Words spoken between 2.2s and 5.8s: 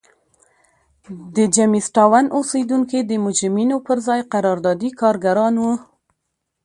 اوسېدونکي د مجرمینو پر ځای قراردادي کارګران وو.